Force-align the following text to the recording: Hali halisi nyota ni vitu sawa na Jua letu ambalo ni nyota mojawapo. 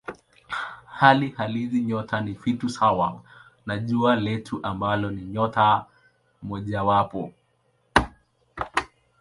Hali 0.85 1.29
halisi 1.29 1.81
nyota 1.81 2.21
ni 2.21 2.31
vitu 2.33 2.69
sawa 2.69 3.21
na 3.65 3.77
Jua 3.77 4.15
letu 4.15 4.59
ambalo 4.63 5.11
ni 5.11 5.21
nyota 5.21 5.85
mojawapo. 6.41 7.33